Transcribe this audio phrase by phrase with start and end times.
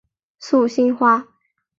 [0.39, 1.27] 素兴花